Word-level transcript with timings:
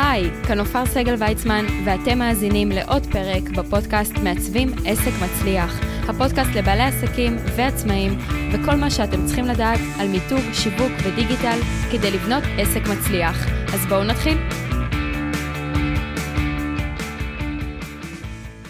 היי, 0.00 0.30
כאן 0.46 0.58
עופר 0.58 0.86
סגל 0.86 1.14
ויצמן, 1.18 1.64
ואתם 1.84 2.18
מאזינים 2.18 2.68
לעוד 2.72 3.06
פרק 3.12 3.42
בפודקאסט 3.56 4.12
מעצבים 4.24 4.68
עסק 4.86 5.12
מצליח. 5.22 5.80
הפודקאסט 6.08 6.50
לבעלי 6.56 6.82
עסקים 6.82 7.36
ועצמאים, 7.56 8.18
וכל 8.52 8.74
מה 8.74 8.90
שאתם 8.90 9.26
צריכים 9.26 9.44
לדעת 9.44 9.78
על 10.00 10.08
מיתוג, 10.08 10.52
שיווק 10.52 10.92
ודיגיטל 11.04 11.58
כדי 11.92 12.10
לבנות 12.10 12.42
עסק 12.58 12.80
מצליח. 12.80 13.46
אז 13.74 13.86
בואו 13.86 14.04
נתחיל. 14.04 14.38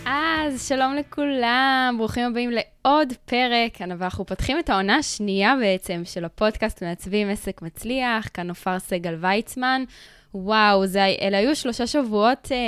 אז 0.07 0.69
שלום 0.69 0.95
לכולם, 0.95 1.95
ברוכים 1.99 2.25
הבאים 2.25 2.51
לעוד 2.51 3.13
פרק. 3.25 3.83
אנחנו 3.83 4.27
פותחים 4.27 4.59
את 4.59 4.71
העונה 4.71 4.97
השנייה 4.97 5.55
בעצם 5.61 6.03
של 6.05 6.25
הפודקאסט 6.25 6.83
מעצבים 6.83 7.29
עסק 7.29 7.63
מצליח, 7.63 8.29
כאן 8.35 8.49
עופר 8.49 8.79
סגל 8.79 9.15
ויצמן. 9.21 9.85
וואו, 10.35 10.87
זה, 10.87 11.05
אלה 11.21 11.39
היו 11.39 11.57
שלושה 11.57 11.87
שבועות, 11.87 12.49
אה, 12.53 12.59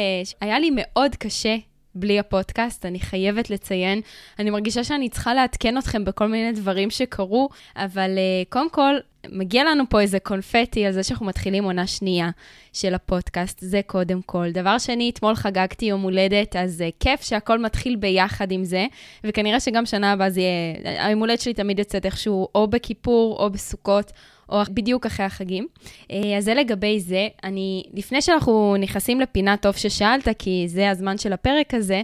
היה 0.41 0.59
לי 0.59 0.71
מאוד 0.73 1.17
קשה 1.17 1.57
בלי 1.95 2.19
הפודקאסט, 2.19 2.87
אני 2.87 3.01
חייבת 3.01 3.51
לציין. 3.51 4.01
אני 4.39 4.51
מרגישה 4.51 4.85
שאני 4.85 5.09
צריכה 5.09 5.35
לעדכן 5.35 5.79
אתכם 5.79 6.05
בכל 6.05 6.27
מיני 6.27 6.53
דברים 6.53 6.91
שקרו, 6.91 7.49
אבל 7.77 8.11
uh, 8.17 8.49
קודם 8.49 8.71
כל, 8.71 8.95
מגיע 9.29 9.65
לנו 9.65 9.85
פה 9.89 10.01
איזה 10.01 10.19
קונפטי 10.19 10.87
על 10.87 10.93
זה 10.93 11.03
שאנחנו 11.03 11.27
מתחילים 11.27 11.65
עונה 11.65 11.87
שנייה 11.87 12.31
של 12.73 12.95
הפודקאסט, 12.95 13.59
זה 13.61 13.81
קודם 13.87 14.23
כל. 14.23 14.51
דבר 14.51 14.79
שני, 14.79 15.11
אתמול 15.11 15.35
חגגתי 15.35 15.85
יום 15.85 16.03
הולדת, 16.03 16.57
אז 16.57 16.85
uh, 16.89 16.93
כיף 17.01 17.23
שהכל 17.23 17.59
מתחיל 17.59 17.97
ביחד 17.97 18.53
עם 18.53 18.65
זה, 18.65 18.87
וכנראה 19.25 19.61
שגם 19.61 19.87
שנה 19.87 20.13
הבאה 20.13 20.31
זה 20.31 20.41
יהיה, 20.41 21.07
היום 21.07 21.21
הולדת 21.21 21.41
שלי 21.41 21.55
תמיד 21.55 21.79
יוצאת 21.79 22.07
איכשהו 22.07 22.49
או 22.55 22.67
בכיפור 22.67 23.37
או 23.39 23.51
בסוכות. 23.51 24.13
או 24.51 24.63
בדיוק 24.71 25.07
אחרי 25.07 25.27
החגים. 25.27 25.67
אה, 26.11 26.37
אז 26.39 26.45
זה 26.45 26.55
לגבי 26.55 27.01
זה. 27.01 27.29
אני, 27.45 27.83
לפני 27.95 28.23
שאנחנו 28.23 28.77
נכנסים 28.79 29.21
לפינה 29.21 29.57
טוב 29.57 29.77
ששאלת, 29.77 30.29
כי 30.39 30.65
זה 30.69 30.91
הזמן 30.91 31.19
של 31.19 31.33
הפרק 31.33 31.75
הזה, 31.75 32.03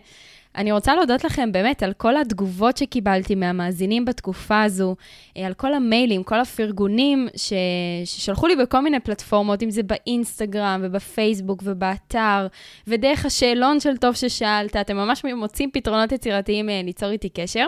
אני 0.57 0.73
רוצה 0.73 0.95
להודות 0.95 1.25
לכם 1.25 1.53
באמת 1.53 1.83
על 1.83 1.93
כל 1.93 2.17
התגובות 2.17 2.77
שקיבלתי 2.77 3.35
מהמאזינים 3.35 4.05
בתקופה 4.05 4.63
הזו, 4.63 4.97
אה, 5.37 5.47
על 5.47 5.55
כל 5.55 5.75
המיילים, 5.75 6.23
כל 6.23 6.41
הפרגונים 6.41 7.29
ש... 7.37 7.53
ששלחו 8.05 8.47
לי 8.47 8.57
בכל 8.57 8.81
מיני 8.81 9.01
פלטפורמות, 9.01 9.63
אם 9.63 9.71
זה 9.71 9.83
באינסטגרם 9.83 10.81
ובפייסבוק 10.85 11.63
ובאתר, 11.65 12.47
ודרך 12.87 13.27
השאלון 13.27 13.81
של 13.81 13.97
טוב 13.97 14.15
ששאלת, 14.15 14.77
אתם 14.77 14.97
ממש 14.97 15.25
מוצאים 15.25 15.71
פתרונות 15.73 16.13
יצירתיים 16.13 16.69
אה, 16.69 16.81
ליצור 16.85 17.11
איתי 17.11 17.29
קשר. 17.29 17.67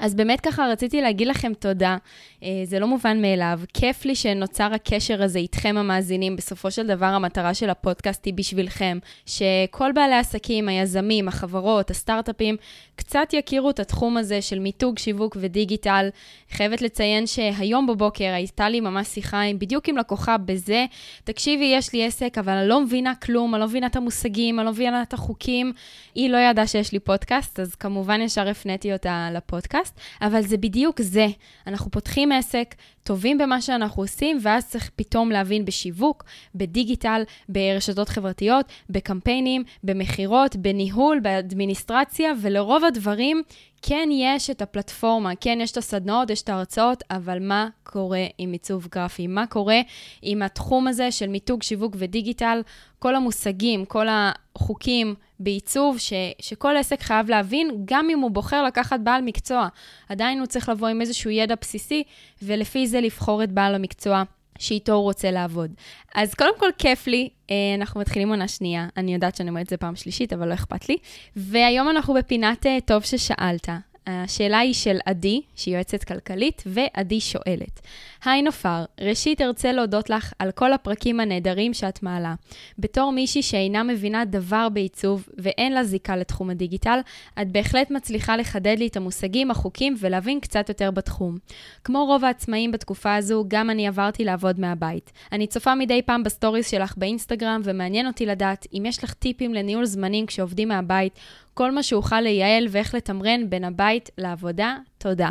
אז 0.00 0.14
באמת 0.14 0.40
ככה 0.40 0.66
רציתי 0.66 1.00
להגיד 1.00 1.28
לכם 1.28 1.52
תודה, 1.58 1.96
אה, 2.42 2.48
זה 2.64 2.78
לא 2.78 2.86
מובן 2.86 3.22
מאליו. 3.22 3.60
כיף 3.74 4.04
לי 4.04 4.14
שנוצר 4.14 4.74
הקשר 4.74 5.22
הזה 5.22 5.38
איתכם 5.38 5.76
המאזינים. 5.78 6.36
בסופו 6.36 6.70
של 6.70 6.86
דבר 6.86 7.06
המטרה 7.06 7.54
של 7.54 7.70
הפודקאסט 7.70 8.26
היא 8.26 8.34
בשבילכם, 8.34 8.98
שכל 9.26 9.92
בעלי 9.92 10.14
העסקים, 10.14 10.68
היזמים, 10.68 11.28
החברות, 11.28 11.90
הסטארט-אפים, 11.90 12.56
קצת 12.96 13.28
יכירו 13.32 13.70
את 13.70 13.80
התחום 13.80 14.16
הזה 14.16 14.42
של 14.42 14.58
מיתוג, 14.58 14.98
שיווק 14.98 15.36
ודיגיטל. 15.40 16.08
חייבת 16.50 16.82
לציין 16.82 17.26
שהיום 17.26 17.86
בבוקר 17.86 18.32
הייתה 18.34 18.68
לי 18.68 18.80
ממש 18.80 19.06
שיחה 19.06 19.40
עם, 19.40 19.58
בדיוק 19.58 19.88
עם 19.88 19.96
לקוחה 19.96 20.38
בזה, 20.38 20.86
תקשיבי, 21.24 21.64
יש 21.64 21.92
לי 21.92 22.06
עסק, 22.06 22.38
אבל 22.38 22.52
אני 22.52 22.68
לא 22.68 22.80
מבינה 22.80 23.14
כלום, 23.14 23.54
אני 23.54 23.60
לא 23.60 23.66
מבינה 23.66 23.86
את 23.86 23.96
המושגים, 23.96 24.58
אני 24.58 24.66
לא 24.66 24.72
מבינה 24.72 25.02
את 25.02 25.12
החוקים. 25.12 25.72
היא 26.14 26.30
לא 26.30 26.36
ידעה 26.36 26.66
שיש 26.66 26.92
לי 26.92 26.98
פודקאסט, 26.98 27.60
אז 27.60 27.74
כמובן 27.74 28.20
ישר 28.20 28.48
הפניתי 28.48 28.92
אותה 28.92 29.28
לפודקאסט, 29.32 29.89
אבל 30.20 30.42
זה 30.42 30.56
בדיוק 30.56 31.00
זה. 31.02 31.26
אנחנו 31.66 31.90
פותחים 31.90 32.32
עסק, 32.32 32.74
טובים 33.10 33.38
במה 33.38 33.60
שאנחנו 33.60 34.02
עושים, 34.02 34.38
ואז 34.42 34.68
צריך 34.68 34.90
פתאום 34.96 35.30
להבין 35.30 35.64
בשיווק, 35.64 36.24
בדיגיטל, 36.54 37.22
ברשתות 37.48 38.08
חברתיות, 38.08 38.66
בקמפיינים, 38.90 39.64
במכירות, 39.84 40.56
בניהול, 40.56 41.20
באדמיניסטרציה, 41.20 42.32
ולרוב 42.40 42.84
הדברים 42.84 43.42
כן 43.82 44.08
יש 44.12 44.50
את 44.50 44.62
הפלטפורמה, 44.62 45.30
כן 45.40 45.58
יש 45.60 45.72
את 45.72 45.76
הסדנאות, 45.76 46.30
יש 46.30 46.42
את 46.42 46.48
ההרצאות, 46.48 47.04
אבל 47.10 47.38
מה 47.40 47.68
קורה 47.82 48.26
עם 48.38 48.52
עיצוב 48.52 48.88
גרפי? 48.90 49.26
מה 49.26 49.46
קורה 49.46 49.80
עם 50.22 50.42
התחום 50.42 50.88
הזה 50.88 51.10
של 51.10 51.26
מיתוג, 51.26 51.62
שיווק 51.62 51.94
ודיגיטל? 51.98 52.62
כל 52.98 53.16
המושגים, 53.16 53.84
כל 53.84 54.06
החוקים 54.10 55.14
בעיצוב, 55.40 55.98
ש, 55.98 56.12
שכל 56.38 56.76
עסק 56.76 57.00
חייב 57.00 57.30
להבין, 57.30 57.70
גם 57.84 58.10
אם 58.10 58.18
הוא 58.18 58.30
בוחר 58.30 58.62
לקחת 58.62 59.00
בעל 59.00 59.22
מקצוע. 59.22 59.68
עדיין 60.08 60.38
הוא 60.38 60.46
צריך 60.46 60.68
לבוא 60.68 60.88
עם 60.88 61.00
איזשהו 61.00 61.30
ידע 61.30 61.54
בסיסי, 61.60 62.02
ולפי 62.42 62.86
זה 62.86 62.99
לבחור 63.00 63.44
את 63.44 63.52
בעל 63.52 63.74
המקצוע. 63.74 64.22
שאיתו 64.58 64.92
הוא 64.92 65.02
רוצה 65.02 65.30
לעבוד. 65.30 65.70
אז 66.14 66.34
קודם 66.34 66.58
כל, 66.58 66.68
כיף 66.78 67.06
לי, 67.06 67.28
אה, 67.50 67.54
אנחנו 67.74 68.00
מתחילים 68.00 68.28
עונה 68.28 68.48
שנייה. 68.48 68.88
אני 68.96 69.14
יודעת 69.14 69.36
שאני 69.36 69.48
אומרת 69.48 69.64
את 69.64 69.70
זה 69.70 69.76
פעם 69.76 69.96
שלישית, 69.96 70.32
אבל 70.32 70.48
לא 70.48 70.54
אכפת 70.54 70.88
לי. 70.88 70.96
והיום 71.36 71.88
אנחנו 71.88 72.14
בפינת 72.14 72.66
אה, 72.66 72.78
טוב 72.84 73.02
ששאלת. 73.02 73.68
השאלה 74.06 74.58
היא 74.58 74.74
של 74.74 74.98
עדי, 75.06 75.40
שהיא 75.56 75.74
יועצת 75.74 76.04
כלכלית, 76.04 76.62
ועדי 76.66 77.20
שואלת. 77.20 77.80
היי 78.24 78.42
נופר, 78.42 78.84
ראשית 79.00 79.40
ארצה 79.40 79.72
להודות 79.72 80.10
לך 80.10 80.32
על 80.38 80.50
כל 80.50 80.72
הפרקים 80.72 81.20
הנהדרים 81.20 81.74
שאת 81.74 82.02
מעלה. 82.02 82.34
בתור 82.78 83.12
מישהי 83.12 83.42
שאינה 83.42 83.82
מבינה 83.82 84.24
דבר 84.24 84.68
בעיצוב 84.68 85.28
ואין 85.38 85.72
לה 85.72 85.84
זיקה 85.84 86.16
לתחום 86.16 86.50
הדיגיטל, 86.50 87.00
את 87.42 87.52
בהחלט 87.52 87.90
מצליחה 87.90 88.36
לחדד 88.36 88.76
לי 88.78 88.86
את 88.86 88.96
המושגים, 88.96 89.50
החוקים 89.50 89.94
ולהבין 89.98 90.40
קצת 90.40 90.68
יותר 90.68 90.90
בתחום. 90.90 91.38
כמו 91.84 92.04
רוב 92.06 92.24
העצמאים 92.24 92.72
בתקופה 92.72 93.14
הזו, 93.14 93.44
גם 93.48 93.70
אני 93.70 93.88
עברתי 93.88 94.24
לעבוד 94.24 94.60
מהבית. 94.60 95.12
אני 95.32 95.46
צופה 95.46 95.74
מדי 95.74 96.02
פעם 96.02 96.22
בסטוריז 96.22 96.66
שלך 96.66 96.94
באינסטגרם 96.96 97.60
ומעניין 97.64 98.06
אותי 98.06 98.26
לדעת 98.26 98.66
אם 98.72 98.86
יש 98.86 99.04
לך 99.04 99.14
טיפים 99.14 99.54
לניהול 99.54 99.84
זמנים 99.84 100.26
כשעובדים 100.26 100.68
מהבית, 100.68 101.18
כל 101.60 101.70
מה 101.70 101.82
שאוכל 101.82 102.20
לייעל 102.20 102.66
ואיך 102.70 102.94
לתמרן 102.94 103.50
בין 103.50 103.64
הבית 103.64 104.10
לעבודה. 104.18 104.76
תודה. 104.98 105.30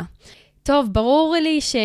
טוב, 0.62 0.88
ברור 0.92 1.36
לי 1.42 1.60
ש... 1.60 1.76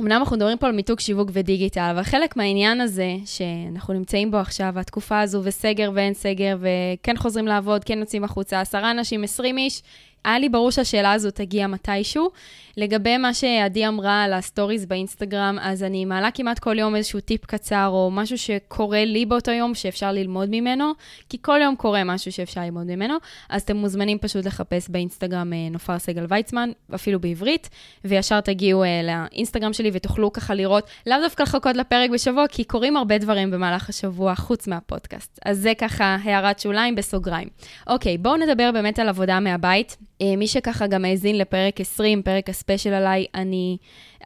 אמנם 0.00 0.12
אנחנו 0.12 0.36
מדברים 0.36 0.58
פה 0.58 0.66
על 0.66 0.72
מיתוג 0.72 1.00
שיווק 1.00 1.30
ודיגיטל, 1.32 1.90
אבל 1.94 2.02
חלק 2.02 2.36
מהעניין 2.36 2.80
הזה 2.80 3.16
שאנחנו 3.26 3.94
נמצאים 3.94 4.30
בו 4.30 4.36
עכשיו, 4.36 4.78
התקופה 4.78 5.20
הזו, 5.20 5.40
וסגר 5.44 5.90
ואין 5.94 6.14
סגר, 6.14 6.56
וכן 6.60 7.16
חוזרים 7.16 7.46
לעבוד, 7.46 7.84
כן 7.84 7.98
יוצאים 7.98 8.24
החוצה, 8.24 8.60
עשרה 8.60 8.90
אנשים, 8.90 9.24
עשרים 9.24 9.58
איש, 9.58 9.82
היה 10.24 10.38
לי 10.38 10.48
ברור 10.48 10.70
שהשאלה 10.70 11.12
הזו 11.12 11.30
תגיע 11.30 11.66
מתישהו. 11.66 12.30
לגבי 12.78 13.16
מה 13.16 13.34
שעדי 13.34 13.88
אמרה 13.88 14.22
על 14.22 14.32
הסטוריז 14.32 14.86
באינסטגרם, 14.86 15.58
אז 15.60 15.82
אני 15.82 16.04
מעלה 16.04 16.30
כמעט 16.30 16.58
כל 16.58 16.78
יום 16.78 16.96
איזשהו 16.96 17.20
טיפ 17.20 17.46
קצר, 17.46 17.88
או 17.92 18.10
משהו 18.10 18.38
שקורה 18.38 19.04
לי 19.04 19.26
באותו 19.26 19.50
יום 19.50 19.74
שאפשר 19.74 20.12
ללמוד 20.12 20.48
ממנו, 20.50 20.92
כי 21.28 21.38
כל 21.42 21.58
יום 21.62 21.76
קורה 21.76 22.04
משהו 22.04 22.32
שאפשר 22.32 22.60
ללמוד 22.60 22.86
ממנו, 22.86 23.14
אז 23.48 23.62
אתם 23.62 23.76
מוזמנים 23.76 24.18
פשוט 24.18 24.46
לחפש 24.46 24.88
באינסטגרם 24.88 25.52
אה, 25.52 25.68
נופר 25.70 25.98
סגל 25.98 26.26
ויצמן, 26.28 26.70
אפילו 26.94 27.20
בעברית, 27.20 27.70
וישר 28.04 28.40
תגיעו 28.40 28.84
אה, 28.84 29.00
לאינסטגרם 29.02 29.72
שלי 29.72 29.90
ותוכלו 29.92 30.32
ככה 30.32 30.54
לראות, 30.54 30.90
לאו 31.06 31.16
דווקא 31.22 31.42
לחכות 31.42 31.76
לפרק 31.76 32.10
בשבוע, 32.10 32.44
כי 32.48 32.64
קורים 32.64 32.96
הרבה 32.96 33.18
דברים 33.18 33.50
במהלך 33.50 33.88
השבוע 33.88 34.34
חוץ 34.34 34.66
מהפודקאסט. 34.66 35.38
אז 35.44 35.58
זה 35.58 35.72
ככה 35.78 36.16
הערת 36.22 36.58
שוליים 36.58 36.94
בסוגריים. 36.94 37.48
אוקיי, 37.86 38.18
בואו 38.18 38.36
נדבר 38.36 38.70
באמת 38.72 38.98
על 38.98 39.08
עבודה 39.08 39.40
מהבית. 39.40 39.96
אה, 40.22 40.36
מי 40.36 40.46
שככה 40.46 40.86
גם 40.86 41.04
האזין 41.04 41.38
לפרק 41.38 41.80
20, 41.80 42.22
פרק 42.22 42.48
הספיישל 42.48 42.92
עליי, 42.92 43.26
אני... 43.34 43.76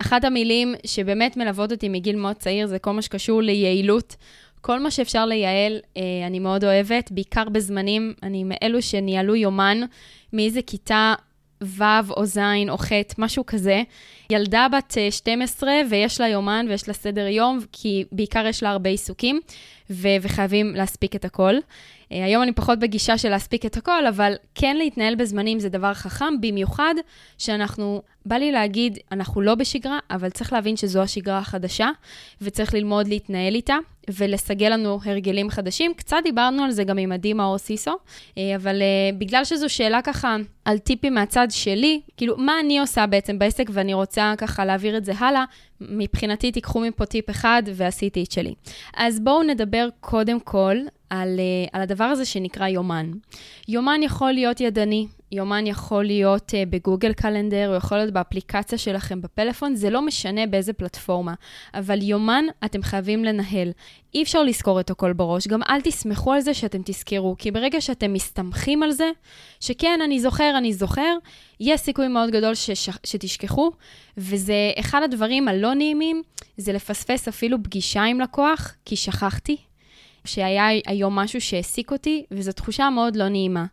אחת 0.01 0.25
המילים 0.25 0.75
שבאמת 0.87 1.37
מלוות 1.37 1.73
אותי 1.73 1.89
מגיל 1.89 2.17
מאוד 2.17 2.37
צעיר 2.37 2.67
זה 2.67 2.79
כל 2.79 2.91
מה 2.91 3.03
שקשור 3.03 3.43
ליעילות. 3.43 4.17
כל 4.61 4.81
מה 4.81 4.91
שאפשר 4.91 5.27
לייעל, 5.27 5.79
אה, 5.97 6.03
אני 6.27 6.39
מאוד 6.39 6.65
אוהבת, 6.65 7.13
בעיקר 7.13 7.49
בזמנים, 7.49 8.15
אני 8.23 8.45
מאלו 8.45 8.83
שניהלו 8.83 9.35
יומן 9.35 9.81
מאיזה 10.33 10.63
כיתה 10.63 11.15
ו' 11.63 11.83
או 12.17 12.27
ז' 12.27 12.39
או 12.69 12.79
ח', 12.79 12.93
משהו 13.19 13.47
כזה. 13.47 13.83
ילדה 14.31 14.67
בת 14.73 14.97
12 15.11 15.71
אה, 15.71 15.83
ויש 15.91 16.21
לה 16.21 16.29
יומן 16.29 16.67
ויש 16.69 16.89
לה 16.89 16.95
סדר 16.95 17.27
יום, 17.27 17.59
כי 17.73 18.05
בעיקר 18.13 18.47
יש 18.47 18.63
לה 18.63 18.71
הרבה 18.71 18.91
עיסוקים, 18.91 19.41
ו- 19.91 20.17
וחייבים 20.23 20.75
להספיק 20.75 21.17
את 21.17 21.25
הכל. 21.25 21.55
אה, 22.13 22.25
היום 22.25 22.43
אני 22.43 22.53
פחות 22.53 22.79
בגישה 22.79 23.19
של 23.19 23.29
להספיק 23.29 23.67
את 23.67 23.77
הכל, 23.77 24.07
אבל 24.07 24.35
כן 24.55 24.77
להתנהל 24.77 25.15
בזמנים 25.15 25.61
זה 25.61 25.69
דבר 25.69 25.95
חכם, 25.95 26.41
במיוחד 26.41 26.95
שאנחנו, 27.39 28.03
בא 28.27 28.37
לי 28.37 28.53
להגיד, 28.53 28.99
אנחנו 29.13 29.41
לא 29.41 29.55
בשגרה, 29.55 29.99
אבל 30.11 30.31
צריך 30.31 30.53
להבין 30.53 30.77
שזו 30.77 31.03
השגרה 31.03 31.39
החדשה, 31.39 31.91
וצריך 32.43 32.75
ללמוד 32.75 33.09
להתנהל 33.09 33.55
איתה. 33.55 33.77
ולסגל 34.11 34.69
לנו 34.69 34.99
הרגלים 35.05 35.51
חדשים. 35.51 35.95
קצת 35.95 36.17
דיברנו 36.25 36.65
על 36.65 36.71
זה 36.71 36.85
גם 36.85 36.99
עם 36.99 37.13
עדי 37.13 37.33
מאור 37.33 37.59
סיסו, 37.59 37.91
אה, 38.39 38.57
אבל 38.57 38.83
uh, 38.83 39.19
בגלל 39.19 39.45
שזו 39.45 39.69
שאלה 39.69 40.03
ככה 40.03 40.37
על 40.65 40.79
טיפים 40.79 41.15
מהצד 41.15 41.47
שלי, 41.51 42.01
כאילו, 42.17 42.37
מה 42.37 42.61
אני 42.61 42.79
עושה 42.79 43.07
בעצם 43.07 43.39
בעסק 43.39 43.65
ואני 43.73 43.95
רוצה 43.95 44.35
ככה 44.39 44.65
להעביר 44.65 44.97
את 44.97 45.05
זה 45.05 45.13
הלאה, 45.19 45.45
מבחינתי 45.81 46.53
תיקחו 46.53 46.81
מפה 46.81 47.07
טיפ 47.07 47.31
אחד 47.31 47.63
ועשיתי 47.75 48.25
את 48.25 48.31
שלי. 48.31 48.55
אז 48.97 49.21
בואו 49.21 49.43
נדבר 49.43 49.89
קודם 50.01 50.41
כל 50.41 50.77
על, 51.11 51.37
uh, 51.39 51.71
על 51.73 51.83
הדבר 51.83 52.05
הזה 52.05 52.25
שנקרא 52.25 52.69
יומן. 52.69 53.11
יומן 53.69 54.01
יכול 54.03 54.33
להיות 54.33 54.61
ידני, 54.61 55.07
יומן 55.33 55.67
יכול 55.67 56.05
להיות 56.05 56.51
uh, 56.51 56.71
בגוגל 56.71 57.13
קלנדר, 57.13 57.69
הוא 57.69 57.77
יכול 57.77 57.99
להיות 57.99 58.13
באפליקציה 58.13 58.79
שלכם 58.79 59.21
בפלאפון, 59.21 59.75
זה 59.75 59.91
לא 59.91 60.03
משנה 60.03 60.47
באיזה 60.47 60.73
פלטפורמה. 60.73 61.35
אבל 61.75 62.03
יומן 62.03 62.45
אתם 62.65 62.83
חייבים 62.83 63.25
לנהל. 63.25 63.73
אי 64.15 64.23
אפשר 64.23 64.43
לזכור 64.43 64.81
את 64.81 64.91
הכל 64.91 65.13
בראש, 65.13 65.49
גם 65.49 65.63
אל 65.63 65.81
תסמכו 65.81 66.33
על 66.33 66.41
זה 66.41 66.55
שאתם 66.55 66.79
תזכרו, 66.85 67.37
כי 67.39 67.51
ברגע 67.51 67.81
שאתם 67.81 68.13
מסתמכים 68.13 68.83
על 68.83 68.91
זה, 68.91 69.11
שכן, 69.61 70.01
אני 70.05 70.21
זוכר, 70.21 70.55
אני 70.59 70.73
זוכר, 70.73 71.17
יש 71.61 71.81
סיכוי 71.81 72.09
מאוד 72.09 72.31
גדול 72.31 72.55
שש... 72.55 72.89
שתשכחו, 73.05 73.71
וזה 74.17 74.73
אחד 74.81 75.03
הדברים 75.03 75.49
הלא 75.49 75.75
נעימים, 75.75 76.23
זה 76.57 76.73
לפספס 76.73 77.29
אפילו 77.29 77.63
פגישה 77.63 78.03
עם 78.03 78.21
לקוח, 78.21 78.75
כי 78.85 78.97
שכחתי, 78.97 79.57
שהיה 80.25 80.69
היום 80.87 81.19
משהו 81.19 81.41
שהעסיק 81.41 81.93
אותי, 81.93 82.25
וזו 82.31 82.53
תחושה 82.53 82.91
מאוד 82.91 83.17
לא 83.17 83.29
נעימה. 83.29 83.65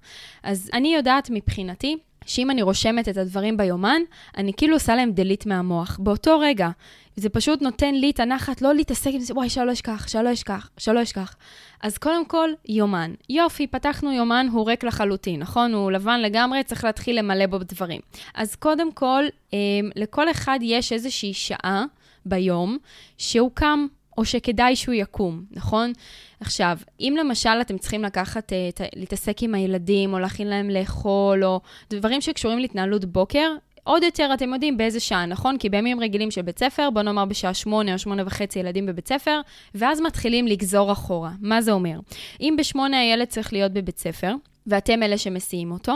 אז 0.44 0.70
אני 0.74 0.96
יודעת 0.96 1.30
מבחינתי, 1.30 1.98
שאם 2.26 2.52
אני 2.52 2.62
רושמת 2.62 3.10
את 3.10 3.18
הדברים 3.18 3.58
ביומן, 3.58 4.02
אני 4.38 4.54
כאילו 4.58 4.76
עושה 4.76 4.96
להם 4.96 5.12
דליט 5.12 5.46
מהמוח, 5.46 5.98
באותו 6.04 6.40
רגע. 6.40 6.70
זה 7.16 7.30
פשוט 7.30 7.62
נותן 7.62 7.96
לי 7.96 8.10
את 8.10 8.20
הנחת 8.20 8.62
לא 8.62 8.74
להתעסק 8.74 9.12
עם 9.14 9.20
זה, 9.20 9.34
וואי, 9.34 9.50
שלא 9.50 9.72
אשכח, 9.72 10.08
שלא 10.08 10.34
אשכח, 10.34 10.70
שלא 10.78 11.04
אשכח. 11.04 11.36
אז 11.82 11.98
קודם 11.98 12.26
כל, 12.26 12.50
יומן. 12.68 13.14
יופי, 13.30 13.68
פתחנו 13.68 14.12
יומן, 14.12 14.48
הוא 14.52 14.68
ריק 14.68 14.84
לחלוטין, 14.84 15.40
נכון? 15.40 15.74
הוא 15.74 15.92
לבן 15.92 16.22
לגמרי, 16.22 16.64
צריך 16.64 16.84
להתחיל 16.84 17.20
למלא 17.20 17.46
בו 17.46 17.58
דברים. 17.58 18.02
אז 18.36 18.56
קודם 18.56 18.92
כל, 18.92 19.24
אמ, 19.54 19.58
לכל 19.96 20.32
אחד 20.32 20.60
יש 20.62 20.94
איזושהי 20.94 21.34
שעה 21.34 21.86
ביום 22.26 22.78
שהוא 23.18 23.52
קם, 23.54 23.88
או 24.18 24.26
שכדאי 24.26 24.76
שהוא 24.76 24.96
יקום, 24.96 25.44
נכון? 25.52 25.94
עכשיו, 26.42 26.78
אם 27.00 27.16
למשל 27.20 27.62
אתם 27.62 27.78
צריכים 27.78 28.04
לקחת, 28.04 28.54
אה, 28.54 28.70
להתעסק 28.96 29.44
עם 29.44 29.56
הילדים, 29.56 30.14
או 30.14 30.20
להכין 30.20 30.48
להם 30.48 30.70
לאכול, 30.70 31.44
או 31.44 31.62
דברים 31.90 32.22
שקשורים 32.22 32.60
להתנהלות 32.60 33.06
בוקר, 33.06 33.52
עוד 33.84 34.04
יותר 34.04 34.32
אתם 34.34 34.54
יודעים 34.54 34.78
באיזה 34.78 35.00
שעה, 35.00 35.26
נכון? 35.26 35.58
כי 35.58 35.70
בימים 35.70 36.00
רגילים 36.00 36.32
של 36.32 36.42
בית 36.42 36.60
ספר, 36.60 36.90
בוא 36.90 37.02
נאמר 37.02 37.26
בשעה 37.26 37.54
שמונה 37.54 37.94
או 37.94 38.00
שמונה 38.00 38.24
וחצי 38.26 38.60
ילדים 38.60 38.86
בבית 38.86 39.08
ספר, 39.08 39.42
ואז 39.76 40.02
מתחילים 40.02 40.48
לגזור 40.48 40.92
אחורה. 40.92 41.32
מה 41.42 41.62
זה 41.62 41.72
אומר? 41.72 42.00
אם 42.42 42.56
בשמונה 42.58 43.00
הילד 43.00 43.28
צריך 43.28 43.54
להיות 43.54 43.72
בבית 43.72 43.98
ספר, 43.98 44.36
ואתם 44.68 45.04
אלה 45.04 45.18
שמסיעים 45.18 45.72
אותו. 45.72 45.96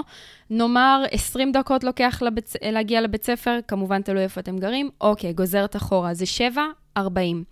נאמר 0.50 1.04
20 1.12 1.52
דקות 1.52 1.84
לוקח 1.84 2.22
לבית, 2.22 2.54
להגיע 2.62 3.02
לבית 3.02 3.26
ספר, 3.26 3.60
כמובן 3.68 4.02
תלוי 4.02 4.24
איפה 4.24 4.42
אתם 4.42 4.58
גרים, 4.58 4.90
אוקיי, 5.02 5.34
גוזרת 5.34 5.76
אחורה, 5.76 6.14
זה 6.14 6.26
7, 6.26 6.64
40. 6.98 7.44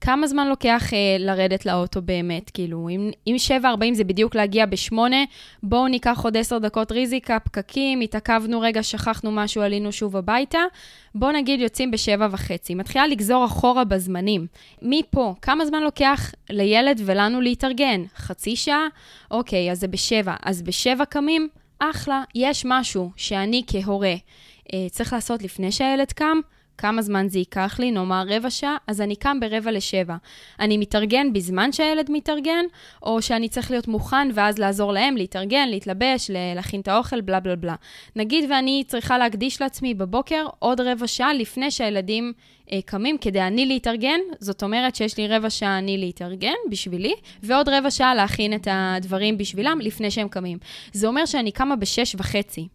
כמה 0.00 0.26
זמן 0.26 0.48
לוקח 0.48 0.92
אה, 0.92 0.98
לרדת 1.18 1.66
לאוטו 1.66 2.02
באמת? 2.02 2.50
כאילו, 2.50 2.88
אם, 2.88 3.10
אם 3.26 3.36
7.40 3.62 3.66
זה 3.92 4.04
בדיוק 4.04 4.34
להגיע 4.34 4.66
ב-8, 4.66 4.96
בואו 5.62 5.88
ניקח 5.88 6.20
עוד 6.24 6.36
10 6.36 6.58
דקות 6.58 6.92
ריזיקה, 6.92 7.40
פקקים, 7.40 8.00
התעכבנו 8.00 8.60
רגע, 8.60 8.82
שכחנו 8.82 9.32
משהו, 9.32 9.62
עלינו 9.62 9.92
שוב 9.92 10.16
הביתה. 10.16 10.58
בואו 11.14 11.32
נגיד 11.32 11.60
יוצאים 11.60 11.90
ב-7.5. 11.90 12.74
מתחילה 12.74 13.06
לגזור 13.06 13.44
אחורה 13.44 13.84
בזמנים. 13.84 14.46
מפה, 14.82 15.34
כמה 15.42 15.66
זמן 15.66 15.82
לוקח 15.82 16.32
לילד 16.50 17.00
ולנו 17.04 17.40
להתארגן? 17.40 18.02
חצי 18.16 18.56
שעה? 18.56 18.86
אוקיי, 19.30 19.70
אז 19.70 19.80
זה 19.80 19.88
ב-7. 19.88 20.30
אז 20.42 20.62
ב-7 20.62 21.04
קמים? 21.04 21.48
אחלה, 21.78 22.22
יש 22.34 22.62
משהו 22.66 23.10
שאני 23.16 23.62
כהורה 23.66 24.14
אה, 24.72 24.86
צריך 24.90 25.12
לעשות 25.12 25.42
לפני 25.42 25.72
שהילד 25.72 26.12
קם. 26.12 26.40
כמה 26.80 27.02
זמן 27.02 27.28
זה 27.28 27.38
ייקח 27.38 27.76
לי, 27.78 27.90
נאמר 27.90 28.24
רבע 28.28 28.50
שעה, 28.50 28.76
אז 28.86 29.00
אני 29.00 29.16
קם 29.16 29.40
ברבע 29.40 29.70
לשבע. 29.70 30.16
אני 30.60 30.78
מתארגן 30.78 31.32
בזמן 31.32 31.72
שהילד 31.72 32.06
מתארגן, 32.10 32.64
או 33.02 33.22
שאני 33.22 33.48
צריך 33.48 33.70
להיות 33.70 33.88
מוכן 33.88 34.28
ואז 34.34 34.58
לעזור 34.58 34.92
להם 34.92 35.16
להתארגן, 35.16 35.68
להתלבש, 35.68 36.30
להכין 36.54 36.80
את 36.80 36.88
האוכל, 36.88 37.20
בלה 37.20 37.40
בלה 37.40 37.56
בלה. 37.56 37.74
נגיד 38.16 38.50
ואני 38.50 38.84
צריכה 38.86 39.18
להקדיש 39.18 39.62
לעצמי 39.62 39.94
בבוקר 39.94 40.46
עוד 40.58 40.80
רבע 40.80 41.06
שעה 41.06 41.34
לפני 41.34 41.70
שהילדים 41.70 42.32
קמים 42.86 43.18
כדי 43.18 43.40
אני 43.40 43.66
להתארגן, 43.66 44.20
זאת 44.38 44.62
אומרת 44.62 44.94
שיש 44.94 45.16
לי 45.18 45.28
רבע 45.28 45.50
שעה 45.50 45.78
אני 45.78 45.98
להתארגן 45.98 46.54
בשבילי, 46.70 47.14
ועוד 47.42 47.68
רבע 47.68 47.90
שעה 47.90 48.14
להכין 48.14 48.54
את 48.54 48.68
הדברים 48.70 49.38
בשבילם 49.38 49.78
לפני 49.82 50.10
שהם 50.10 50.28
קמים. 50.28 50.58
זה 50.92 51.06
אומר 51.06 51.26
שאני 51.26 51.52
קמה 51.52 51.76
בשש 51.76 52.14
וחצי. 52.18 52.68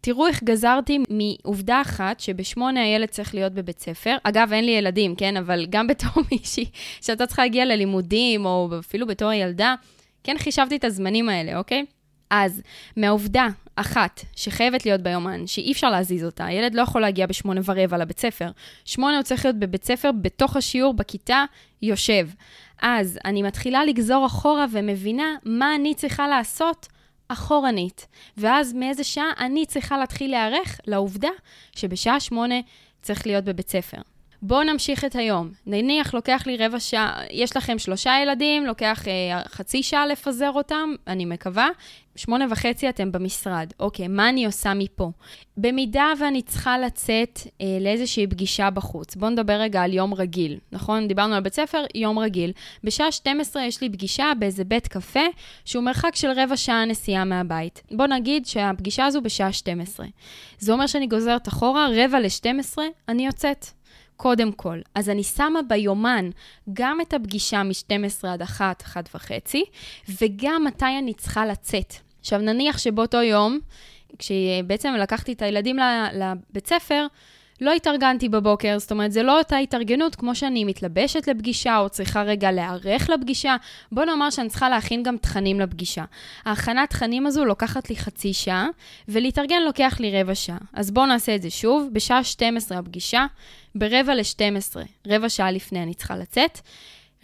תראו 0.00 0.26
איך 0.26 0.42
גזרתי 0.42 0.98
מעובדה 1.10 1.80
אחת, 1.80 2.20
שבשמונה 2.20 2.82
הילד 2.82 3.08
צריך 3.08 3.34
להיות 3.34 3.52
בבית 3.52 3.80
ספר. 3.80 4.16
אגב, 4.22 4.52
אין 4.52 4.64
לי 4.64 4.70
ילדים, 4.70 5.14
כן? 5.14 5.36
אבל 5.36 5.66
גם 5.70 5.86
בתור 5.86 6.10
מישהי 6.32 6.64
שאתה 7.00 7.26
צריכה 7.26 7.42
להגיע 7.42 7.64
ללימודים, 7.64 8.46
או 8.46 8.68
אפילו 8.78 9.06
בתור 9.06 9.32
ילדה, 9.32 9.74
כן 10.24 10.36
חישבתי 10.38 10.76
את 10.76 10.84
הזמנים 10.84 11.28
האלה, 11.28 11.58
אוקיי? 11.58 11.84
אז 12.30 12.62
מהעובדה 12.96 13.48
אחת 13.80 14.20
שחייבת 14.36 14.86
להיות 14.86 15.00
ביומן, 15.00 15.46
שאי 15.46 15.72
אפשר 15.72 15.90
להזיז 15.90 16.24
אותה, 16.24 16.44
הילד 16.44 16.74
לא 16.74 16.82
יכול 16.82 17.00
להגיע 17.00 17.26
בשמונה 17.26 17.60
ורבע 17.64 17.98
לבית 17.98 18.18
ספר. 18.18 18.50
שמונה 18.84 19.16
הוא 19.16 19.22
צריך 19.22 19.44
להיות 19.44 19.58
בבית 19.58 19.84
ספר, 19.84 20.10
בתוך 20.22 20.56
השיעור, 20.56 20.94
בכיתה, 20.94 21.44
יושב. 21.82 22.28
אז 22.82 23.18
אני 23.24 23.42
מתחילה 23.42 23.84
לגזור 23.84 24.26
אחורה 24.26 24.66
ומבינה 24.72 25.36
מה 25.44 25.74
אני 25.74 25.94
צריכה 25.94 26.28
לעשות 26.28 26.88
אחורנית. 27.28 28.06
ואז 28.36 28.72
מאיזה 28.72 29.04
שעה 29.04 29.32
אני 29.38 29.66
צריכה 29.66 29.98
להתחיל 29.98 30.30
להיערך 30.30 30.80
לעובדה 30.86 31.28
שבשעה 31.76 32.20
שמונה 32.20 32.60
צריך 33.02 33.26
להיות 33.26 33.44
בבית 33.44 33.68
ספר. 33.68 33.98
בואו 34.42 34.62
נמשיך 34.62 35.04
את 35.04 35.16
היום. 35.16 35.50
נניח 35.66 36.14
לוקח 36.14 36.42
לי 36.46 36.56
רבע 36.56 36.80
שעה, 36.80 37.20
יש 37.30 37.56
לכם 37.56 37.78
שלושה 37.78 38.12
ילדים, 38.22 38.66
לוקח 38.66 39.08
אה, 39.08 39.42
חצי 39.48 39.82
שעה 39.82 40.06
לפזר 40.06 40.50
אותם, 40.50 40.94
אני 41.06 41.24
מקווה. 41.24 41.68
שמונה 42.16 42.46
וחצי 42.50 42.88
אתם 42.88 43.12
במשרד. 43.12 43.72
אוקיי, 43.80 44.08
מה 44.08 44.28
אני 44.28 44.46
עושה 44.46 44.74
מפה? 44.74 45.10
במידה 45.56 46.12
ואני 46.20 46.42
צריכה 46.42 46.78
לצאת 46.78 47.40
אה, 47.60 47.78
לאיזושהי 47.80 48.26
פגישה 48.26 48.70
בחוץ, 48.70 49.16
בואו 49.16 49.30
נדבר 49.30 49.52
רגע 49.52 49.82
על 49.82 49.92
יום 49.94 50.14
רגיל, 50.14 50.58
נכון? 50.72 51.08
דיברנו 51.08 51.34
על 51.34 51.40
בית 51.40 51.54
ספר, 51.54 51.84
יום 51.94 52.18
רגיל. 52.18 52.52
בשעה 52.84 53.12
12 53.12 53.62
יש 53.62 53.80
לי 53.80 53.90
פגישה 53.90 54.32
באיזה 54.38 54.64
בית 54.64 54.88
קפה, 54.88 55.24
שהוא 55.64 55.84
מרחק 55.84 56.16
של 56.16 56.28
רבע 56.36 56.56
שעה 56.56 56.84
נסיעה 56.84 57.24
מהבית. 57.24 57.82
בואו 57.90 58.08
נגיד 58.08 58.46
שהפגישה 58.46 59.06
הזו 59.06 59.20
בשעה 59.20 59.52
12. 59.52 60.06
זה 60.58 60.72
אומר 60.72 60.86
שאני 60.86 61.06
גוזרת 61.06 61.48
אחורה, 61.48 61.86
רבע 61.94 62.20
ל-12, 62.20 62.78
אני 63.08 63.26
יוצאת. 63.26 63.79
קודם 64.22 64.52
כל. 64.52 64.78
אז 64.94 65.08
אני 65.08 65.22
שמה 65.22 65.60
ביומן 65.68 66.30
גם 66.72 67.00
את 67.00 67.14
הפגישה 67.14 67.62
מ-12 67.62 68.28
עד 68.28 68.42
1, 68.42 68.82
1 68.82 69.08
וחצי, 69.14 69.64
וגם 70.20 70.64
מתי 70.64 70.98
אני 70.98 71.14
צריכה 71.14 71.46
לצאת. 71.46 71.94
עכשיו, 72.20 72.38
נניח 72.38 72.78
שבאותו 72.78 73.22
יום, 73.22 73.58
כשבעצם 74.18 74.94
לקחתי 74.98 75.32
את 75.32 75.42
הילדים 75.42 75.76
לבית 76.12 76.66
ספר, 76.66 77.06
לא 77.60 77.72
התארגנתי 77.72 78.28
בבוקר, 78.28 78.78
זאת 78.78 78.90
אומרת, 78.90 79.12
זה 79.12 79.22
לא 79.22 79.38
אותה 79.38 79.56
התארגנות 79.56 80.14
כמו 80.14 80.34
שאני 80.34 80.64
מתלבשת 80.64 81.28
לפגישה 81.28 81.78
או 81.78 81.88
צריכה 81.88 82.22
רגע 82.22 82.52
להיערך 82.52 83.10
לפגישה. 83.10 83.56
בוא 83.92 84.04
נאמר 84.04 84.30
שאני 84.30 84.48
צריכה 84.48 84.68
להכין 84.68 85.02
גם 85.02 85.16
תכנים 85.16 85.60
לפגישה. 85.60 86.04
ההכנת 86.44 86.90
תכנים 86.90 87.26
הזו 87.26 87.44
לוקחת 87.44 87.90
לי 87.90 87.96
חצי 87.96 88.32
שעה, 88.32 88.68
ולהתארגן 89.08 89.62
לוקח 89.62 89.96
לי 90.00 90.20
רבע 90.20 90.34
שעה. 90.34 90.58
אז 90.72 90.90
בואו 90.90 91.06
נעשה 91.06 91.34
את 91.34 91.42
זה 91.42 91.50
שוב. 91.50 91.88
בשעה 91.92 92.24
12 92.24 92.78
הפגישה, 92.78 93.26
ברבע 93.74 94.14
ל-12, 94.14 94.76
רבע 95.06 95.28
שעה 95.28 95.50
לפני 95.50 95.82
אני 95.82 95.94
צריכה 95.94 96.16
לצאת. 96.16 96.60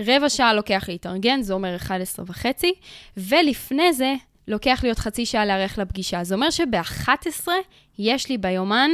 רבע 0.01 0.29
שעה 0.29 0.55
לוקח 0.55 0.85
להתארגן, 0.89 1.43
זה 1.43 1.55
אומר 1.55 1.77
11 1.77 2.25
וחצי, 2.29 2.73
ולפני 3.17 3.93
זה 3.93 4.15
לוקח 4.49 4.81
לי 4.83 4.89
עוד 4.89 4.99
חצי 4.99 5.27
שעה 5.27 5.45
להיערך 5.45 5.79
לפגישה. 5.79 6.25
זה 6.25 6.35
אומר 6.35 6.51
שב-11 6.51 7.49
יש 7.99 8.29
לי 8.29 8.39
ביומן 8.39 8.91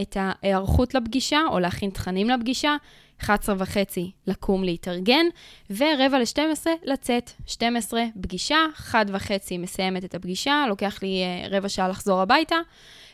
את 0.00 0.16
ההיערכות 0.20 0.94
לפגישה, 0.94 1.40
או 1.50 1.58
להכין 1.58 1.90
תכנים 1.90 2.30
לפגישה, 2.30 2.76
11 3.20 3.54
וחצי 3.58 4.10
לקום 4.26 4.64
להתארגן, 4.64 5.26
ורבע 5.70 6.18
ל-12 6.18 6.66
לצאת. 6.84 7.30
12 7.46 8.04
פגישה, 8.20 8.58
1 8.76 9.06
וחצי 9.12 9.58
מסיימת 9.58 10.04
את 10.04 10.14
הפגישה, 10.14 10.64
לוקח 10.68 11.02
לי 11.02 11.22
uh, 11.22 11.54
רבע 11.54 11.68
שעה 11.68 11.88
לחזור 11.88 12.20
הביתה, 12.20 12.56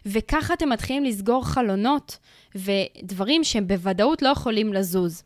וככה 0.07 0.55
אתם 0.55 0.69
מתחילים 0.69 1.05
לסגור 1.05 1.47
חלונות 1.47 2.19
ודברים 2.55 3.45
שהם 3.45 3.67
בוודאות 3.67 4.23
לא 4.23 4.29
יכולים 4.29 4.73
לזוז. 4.73 5.23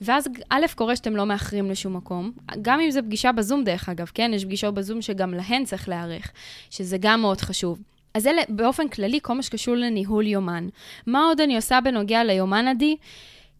ואז 0.00 0.28
א', 0.50 0.64
קורה 0.74 0.96
שאתם 0.96 1.16
לא 1.16 1.26
מאחרים 1.26 1.70
לשום 1.70 1.96
מקום, 1.96 2.32
גם 2.62 2.80
אם 2.80 2.90
זו 2.90 3.00
פגישה 3.02 3.32
בזום 3.32 3.64
דרך 3.64 3.88
אגב, 3.88 4.10
כן? 4.14 4.30
יש 4.34 4.44
פגישות 4.44 4.74
בזום 4.74 5.02
שגם 5.02 5.34
להן 5.34 5.64
צריך 5.64 5.88
להיערך, 5.88 6.32
שזה 6.70 6.96
גם 7.00 7.20
מאוד 7.20 7.40
חשוב. 7.40 7.78
אז 8.14 8.26
אלה 8.26 8.42
באופן 8.48 8.88
כללי 8.88 9.18
כל 9.22 9.32
מה 9.32 9.42
שקשור 9.42 9.74
לניהול 9.74 10.26
יומן. 10.26 10.68
מה 11.06 11.24
עוד 11.24 11.40
אני 11.40 11.56
עושה 11.56 11.80
בנוגע 11.80 12.24
ליומן 12.24 12.68
עדי? 12.68 12.96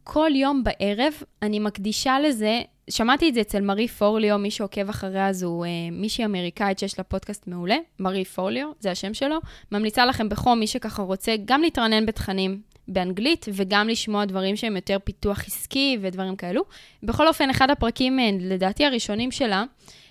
כל 0.04 0.30
יום 0.34 0.64
בערב 0.64 1.12
אני 1.42 1.58
מקדישה 1.58 2.20
לזה, 2.20 2.62
שמעתי 2.90 3.28
את 3.28 3.34
זה 3.34 3.40
אצל 3.40 3.60
מרי 3.60 3.88
פורליו, 3.88 4.38
מי 4.38 4.50
שעוקב 4.50 4.88
אחריה 4.88 5.32
זו 5.32 5.64
אה, 5.64 5.68
מישהי 5.92 6.24
אמריקאית 6.24 6.78
שיש 6.78 6.98
לה 6.98 7.04
פודקאסט 7.04 7.46
מעולה, 7.46 7.76
מרי 8.00 8.24
פורליו, 8.24 8.68
זה 8.80 8.90
השם 8.90 9.14
שלו. 9.14 9.36
ממליצה 9.72 10.06
לכם 10.06 10.28
בחום, 10.28 10.60
מי 10.60 10.66
שככה 10.66 11.02
רוצה 11.02 11.34
גם 11.44 11.62
להתרענן 11.62 12.06
בתכנים 12.06 12.60
באנגלית 12.88 13.46
וגם 13.52 13.88
לשמוע 13.88 14.24
דברים 14.24 14.56
שהם 14.56 14.76
יותר 14.76 14.98
פיתוח 15.04 15.44
עסקי 15.46 15.98
ודברים 16.00 16.36
כאלו. 16.36 16.62
בכל 17.02 17.28
אופן, 17.28 17.50
אחד 17.50 17.70
הפרקים, 17.70 18.20
אה, 18.20 18.30
לדעתי 18.40 18.84
הראשונים 18.84 19.30
שלה, 19.30 19.64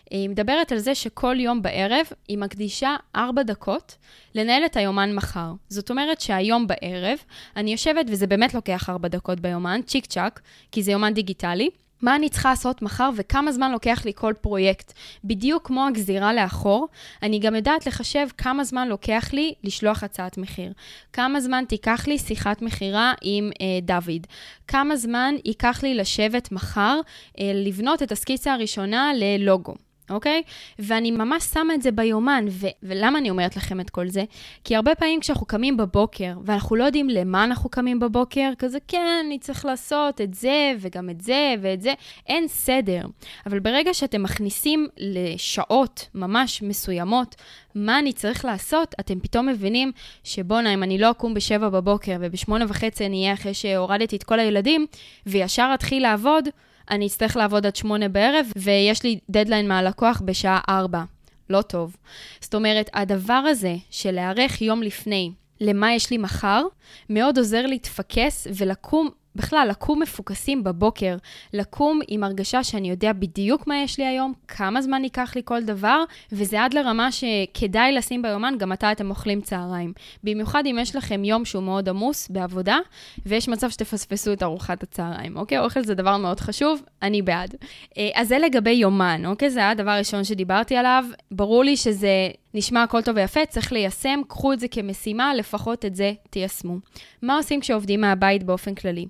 היא 0.10 0.30
מדברת 0.30 0.72
על 0.72 0.78
זה 0.78 0.96
שכל 0.96 1.40
יום 1.40 1.62
בערב 1.62 2.06
היא 2.28 2.38
מקדישה 2.38 2.96
ארבע 3.16 3.44
דקות 3.44 3.98
לנהל 4.36 4.66
את 4.66 4.78
היומן 4.78 5.16
מחר. 5.16 5.52
זאת 5.70 5.90
אומרת 5.90 6.22
שהיום 6.22 6.68
בערב 6.68 7.18
אני 7.56 7.72
יושבת, 7.72 8.06
וזה 8.10 8.28
באמת 8.28 8.54
לוקח 8.54 8.90
ארבע 8.90 9.08
דקות 9.08 9.40
ביומן, 9.40 9.82
צ'יק 9.86 10.06
צ'אק, 10.06 10.42
כי 10.72 10.84
זה 10.84 10.92
יומן 10.92 11.14
דיגיטלי. 11.14 11.70
מה 12.04 12.16
אני 12.16 12.30
צריכה 12.30 12.50
לעשות 12.50 12.82
מחר 12.82 13.10
וכמה 13.16 13.52
זמן 13.52 13.72
לוקח 13.72 14.06
לי 14.06 14.12
כל 14.16 14.34
פרויקט. 14.42 14.94
בדיוק 15.24 15.68
כמו 15.68 15.88
הגזירה 15.88 16.34
לאחור, 16.34 16.88
אני 17.24 17.40
גם 17.40 17.56
יודעת 17.56 17.88
לחשב 17.88 18.28
כמה 18.38 18.64
זמן 18.64 18.88
לוקח 18.88 19.30
לי 19.34 19.54
לשלוח 19.64 20.04
הצעת 20.04 20.38
מחיר. 20.38 20.74
כמה 21.14 21.42
זמן 21.42 21.64
תיקח 21.68 22.08
לי 22.08 22.18
שיחת 22.18 22.62
מכירה 22.62 23.14
עם 23.22 23.52
אה, 23.62 23.80
דוד. 23.82 24.28
כמה 24.68 24.96
זמן 24.96 25.36
ייקח 25.46 25.84
לי 25.84 25.96
לשבת 25.96 26.52
מחר, 26.52 27.00
אה, 27.40 27.52
לבנות 27.54 28.04
את 28.04 28.12
הסקיצה 28.12 28.54
הראשונה 28.54 29.12
ללוגו. 29.16 29.74
אוקיי? 30.10 30.42
ואני 30.80 31.12
ממש 31.12 31.44
שמה 31.44 31.74
את 31.74 31.82
זה 31.82 31.92
ביומן. 31.92 32.46
ו- 32.50 32.68
ולמה 32.84 33.20
אני 33.20 33.30
אומרת 33.30 33.56
לכם 33.56 33.80
את 33.80 33.90
כל 33.90 34.08
זה? 34.08 34.24
כי 34.64 34.76
הרבה 34.76 34.96
פעמים 34.96 35.20
כשאנחנו 35.20 35.46
קמים 35.46 35.78
בבוקר, 35.78 36.34
ואנחנו 36.46 36.76
לא 36.76 36.84
יודעים 36.84 37.10
למה 37.10 37.44
אנחנו 37.44 37.70
קמים 37.70 38.00
בבוקר, 38.00 38.52
כזה, 38.58 38.78
כן, 38.88 39.22
אני 39.26 39.40
צריך 39.40 39.66
לעשות 39.66 40.22
את 40.22 40.34
זה, 40.34 40.74
וגם 40.80 41.10
את 41.10 41.22
זה, 41.22 41.56
ואת 41.62 41.82
זה, 41.82 41.94
אין 42.28 42.48
סדר. 42.48 43.02
אבל 43.46 43.60
ברגע 43.60 43.94
שאתם 43.94 44.24
מכניסים 44.24 44.88
לשעות 44.98 46.08
ממש 46.16 46.62
מסוימות, 46.62 47.36
מה 47.76 48.00
אני 48.00 48.14
צריך 48.14 48.46
לעשות, 48.46 48.96
אתם 49.00 49.20
פתאום 49.20 49.46
מבינים 49.48 49.92
שבואנה, 50.24 50.74
אם 50.74 50.84
אני 50.84 50.98
לא 50.98 51.12
אקום 51.12 51.34
בשבע 51.34 51.70
בבוקר 51.70 52.16
ובשמונה 52.20 52.66
וחצי 52.68 53.06
אני 53.06 53.24
אהיה 53.24 53.34
אחרי 53.34 53.54
שהורדתי 53.54 54.16
את 54.16 54.24
כל 54.24 54.40
הילדים, 54.40 54.86
וישר 55.26 55.72
אתחיל 55.74 56.04
לעבוד, 56.04 56.48
אני 56.92 57.08
אצטרך 57.08 57.38
לעבוד 57.38 57.66
עד 57.66 57.76
שמונה 57.76 58.10
בערב, 58.10 58.46
ויש 58.56 59.04
לי 59.04 59.20
דדליין 59.30 59.68
מהלקוח 59.68 60.22
בשעה 60.26 60.60
ארבע. 60.70 61.04
לא 61.50 61.62
טוב. 61.62 61.96
זאת 62.42 62.56
אומרת, 62.56 62.90
הדבר 62.94 63.34
הזה 63.34 63.76
של 63.90 64.12
להיערך 64.12 64.62
יום 64.62 64.84
לפני 64.84 65.32
למה 65.62 65.94
יש 65.94 66.12
לי 66.12 66.18
מחר, 66.18 66.64
מאוד 67.10 67.38
עוזר 67.38 67.66
להתפקס 67.66 68.48
ולקום 68.56 69.10
בכלל, 69.36 69.68
לקום 69.70 70.02
מפוקסים 70.02 70.64
בבוקר, 70.64 71.16
לקום 71.54 72.00
עם 72.08 72.24
הרגשה 72.24 72.64
שאני 72.64 72.90
יודע 72.90 73.14
בדיוק 73.14 73.68
מה 73.68 73.78
יש 73.78 73.98
לי 73.98 74.06
היום, 74.06 74.34
כמה 74.48 74.82
זמן 74.82 75.04
ייקח 75.04 75.36
לי 75.36 75.42
כל 75.46 75.64
דבר, 75.64 76.04
וזה 76.32 76.64
עד 76.64 76.74
לרמה 76.74 77.10
שכדאי 77.12 77.92
לשים 77.92 78.22
ביומן 78.22 78.54
גם 78.58 78.70
מתי 78.70 78.92
אתם 78.92 79.10
אוכלים 79.10 79.42
צהריים. 79.42 79.94
במיוחד 80.24 80.64
אם 80.66 80.78
יש 80.82 80.96
לכם 80.96 81.24
יום 81.24 81.46
שהוא 81.46 81.64
מאוד 81.64 81.90
עמוס 81.90 82.30
בעבודה, 82.30 82.78
ויש 83.26 83.50
מצב 83.50 83.70
שתפספסו 83.70 84.34
את 84.34 84.44
ארוחת 84.44 84.84
הצהריים, 84.84 85.38
אוקיי? 85.38 85.60
אוכל 85.60 85.84
זה 85.84 85.96
דבר 85.96 86.18
מאוד 86.18 86.40
חשוב, 86.40 86.82
אני 87.02 87.22
בעד. 87.22 87.56
אה, 87.98 88.10
אז 88.14 88.28
זה 88.28 88.40
לגבי 88.40 88.72
יומן, 88.72 89.26
אוקיי? 89.26 89.50
זה 89.50 89.60
היה 89.60 89.70
הדבר 89.70 89.92
הראשון 89.92 90.24
שדיברתי 90.24 90.76
עליו. 90.76 91.06
ברור 91.32 91.64
לי 91.64 91.78
שזה 91.78 92.30
נשמע 92.54 92.84
הכל 92.84 93.02
טוב 93.02 93.16
ויפה, 93.16 93.46
צריך 93.46 93.72
ליישם, 93.72 94.22
קחו 94.28 94.54
את 94.54 94.60
זה 94.60 94.68
כמשימה, 94.68 95.34
לפחות 95.34 95.86
את 95.86 95.96
זה 95.96 96.14
תיישמו. 96.30 96.78
מה 97.22 97.38
עושים 97.38 97.62
כשעובדים 97.62 98.02
מהבית 98.02 98.44
באופן 98.44 98.76
כללי? 98.76 99.06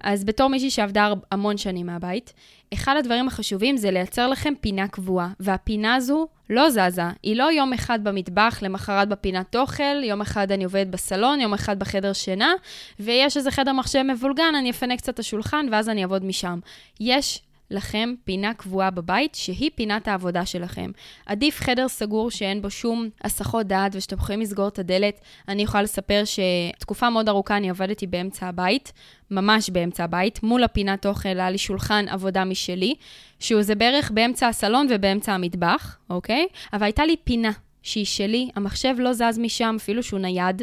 אז 0.00 0.24
בתור 0.24 0.48
מישהי 0.48 0.70
שעבדה 0.70 1.12
המון 1.32 1.56
שנים 1.56 1.86
מהבית, 1.86 2.32
אחד 2.74 2.96
הדברים 2.98 3.28
החשובים 3.28 3.76
זה 3.76 3.90
לייצר 3.90 4.28
לכם 4.28 4.52
פינה 4.60 4.88
קבועה, 4.88 5.28
והפינה 5.40 5.94
הזו 5.94 6.28
לא 6.50 6.70
זזה. 6.70 7.02
היא 7.22 7.36
לא 7.36 7.52
יום 7.52 7.72
אחד 7.72 8.04
במטבח, 8.04 8.58
למחרת 8.62 9.08
בפינת 9.08 9.56
אוכל, 9.56 10.04
יום 10.04 10.20
אחד 10.20 10.52
אני 10.52 10.64
עובדת 10.64 10.86
בסלון, 10.86 11.40
יום 11.40 11.54
אחד 11.54 11.78
בחדר 11.78 12.12
שינה, 12.12 12.52
ויש 13.00 13.36
איזה 13.36 13.50
חדר 13.50 13.72
מחשב 13.72 14.02
מבולגן, 14.02 14.54
אני 14.58 14.70
אפנה 14.70 14.96
קצת 14.96 15.14
את 15.14 15.18
השולחן 15.18 15.66
ואז 15.72 15.88
אני 15.88 16.02
אעבוד 16.02 16.24
משם. 16.24 16.58
יש 17.00 17.42
לכם 17.70 18.14
פינה 18.24 18.54
קבועה 18.54 18.90
בבית, 18.90 19.34
שהיא 19.34 19.70
פינת 19.74 20.08
העבודה 20.08 20.46
שלכם. 20.46 20.90
עדיף 21.26 21.60
חדר 21.60 21.88
סגור 21.88 22.30
שאין 22.30 22.62
בו 22.62 22.70
שום 22.70 23.08
הסחות 23.24 23.66
דעת 23.66 23.92
ושאתם 23.94 24.16
יכולים 24.16 24.40
לסגור 24.40 24.68
את 24.68 24.78
הדלת. 24.78 25.20
אני 25.48 25.62
יכולה 25.62 25.82
לספר 25.82 26.22
שתקופה 26.24 27.10
מאוד 27.10 27.28
ארוכה 27.28 27.56
אני 27.56 27.70
עבדתי 27.70 28.06
באמצע 28.06 28.46
הבית, 28.46 28.92
ממש 29.30 29.70
באמצע 29.70 30.04
הבית, 30.04 30.42
מול 30.42 30.64
הפינת 30.64 31.06
אוכל 31.06 31.28
היה 31.28 31.50
לי 31.50 31.58
שולחן 31.58 32.04
עבודה 32.08 32.44
משלי, 32.44 32.94
שהוא 33.40 33.62
זה 33.62 33.74
בערך 33.74 34.10
באמצע 34.10 34.48
הסלון 34.48 34.86
ובאמצע 34.90 35.32
המטבח, 35.32 35.98
אוקיי? 36.10 36.46
אבל 36.72 36.84
הייתה 36.84 37.06
לי 37.06 37.16
פינה 37.24 37.52
שהיא 37.82 38.04
שלי, 38.04 38.48
המחשב 38.54 38.94
לא 38.98 39.12
זז 39.12 39.38
משם, 39.38 39.76
אפילו 39.78 40.02
שהוא 40.02 40.20
נייד, 40.20 40.62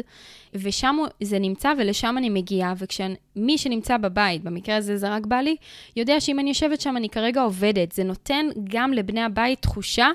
ושם 0.54 0.96
זה 1.22 1.38
נמצא 1.38 1.72
ולשם 1.78 2.14
אני 2.18 2.28
מגיעה, 2.28 2.74
וכשמי 2.76 3.58
שנמצא 3.58 3.96
בבית, 3.96 4.42
במקרה 4.42 4.76
הזה 4.76 4.96
זה 4.96 5.08
רק 5.14 5.26
בעלי, 5.26 5.56
יודע 5.96 6.20
שאם 6.20 6.38
אני 6.38 6.48
יושבת 6.48 6.80
שם 6.80 6.96
אני 6.96 7.08
כרגע 7.08 7.42
עובדת. 7.42 7.92
זה 7.92 8.04
נותן 8.04 8.46
גם 8.64 8.92
לבני 8.92 9.22
הבית 9.22 9.62
תחושה 9.62 10.08